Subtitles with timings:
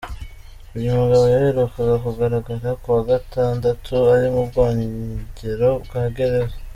[0.77, 6.57] Uyu mugabo yaherukaga kugaragara kuwa gatandatu ari mu bwogero bwa gereza.